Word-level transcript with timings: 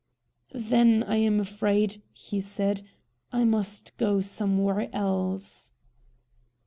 "Then 0.55 1.03
I 1.03 1.17
am 1.17 1.39
afraid," 1.39 2.01
he 2.11 2.39
said, 2.39 2.81
"I 3.31 3.43
must 3.43 3.95
go 3.97 4.19
somewhere 4.19 4.89
else." 4.91 5.73